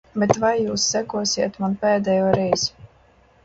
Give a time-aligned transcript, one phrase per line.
[0.21, 2.77] Bet vai jūs sekosiet man pēdējo reizi?